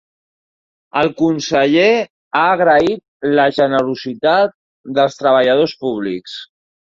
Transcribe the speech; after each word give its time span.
El 1.01 1.09
conseller 1.17 1.91
ha 2.39 2.45
agraït 2.53 3.29
la 3.41 3.45
“generositat” 3.59 4.57
dels 4.97 5.21
treballadors 5.21 5.77
públics. 5.85 6.41